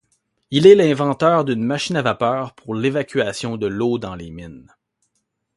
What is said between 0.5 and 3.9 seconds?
est l'inventeur d'une machine à vapeur pour l'évacuation de